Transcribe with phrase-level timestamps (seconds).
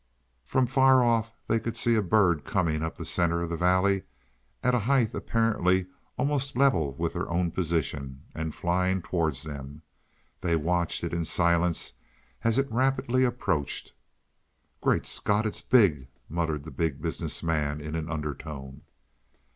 [0.43, 4.01] From far off they could see a bird coming up the center of the valley
[4.63, 5.85] at a height apparently
[6.17, 9.83] almost level with their own position, and flying towards them.
[10.39, 11.93] They watched it in silence
[12.43, 13.93] as it rapidly approached.
[14.81, 18.81] "Great Scott, it's big!" muttered the Big Business Man in an undertone.